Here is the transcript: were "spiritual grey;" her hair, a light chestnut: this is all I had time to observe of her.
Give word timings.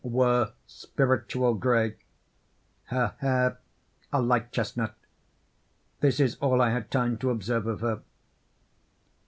were 0.03 0.51
"spiritual 0.65 1.53
grey;" 1.53 1.95
her 2.85 3.13
hair, 3.19 3.55
a 4.11 4.19
light 4.19 4.51
chestnut: 4.51 4.95
this 5.99 6.19
is 6.19 6.37
all 6.37 6.59
I 6.59 6.71
had 6.71 6.89
time 6.89 7.19
to 7.19 7.29
observe 7.29 7.67
of 7.67 7.81
her. 7.81 8.01